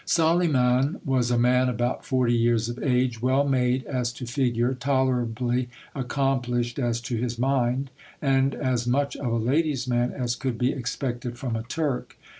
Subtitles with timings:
[0.03, 5.69] Soliman was a man about forty years of age, well made as to figure, tolerably
[5.93, 10.71] accomplished as to his mind, and as much of a lady's man as could be
[10.71, 12.17] expected from a Turk.